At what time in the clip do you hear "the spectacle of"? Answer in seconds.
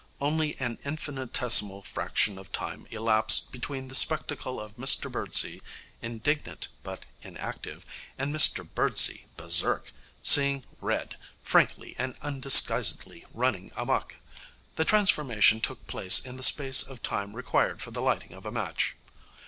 3.87-4.75